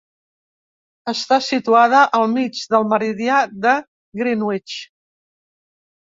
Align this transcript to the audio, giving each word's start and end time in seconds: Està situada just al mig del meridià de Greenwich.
Està 1.11 1.37
situada 1.47 1.99
just 2.05 2.15
al 2.19 2.25
mig 2.31 2.61
del 2.75 2.87
meridià 2.93 3.41
de 3.65 3.75
Greenwich. 4.23 4.79